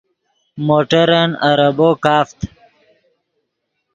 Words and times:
موٹرن 0.65 1.29
اریبو 1.49 1.89
کافت 2.05 2.39